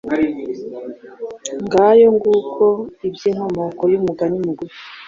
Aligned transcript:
ngayo 1.65 2.07
nguko 2.15 2.65
iby' 3.07 3.23
inkomoko 3.29 3.83
y' 3.91 3.97
umugani 3.99 4.37
mugufi" 4.45 4.79